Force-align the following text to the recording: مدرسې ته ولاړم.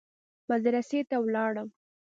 مدرسې 0.49 0.99
ته 1.09 1.15
ولاړم. 1.23 1.67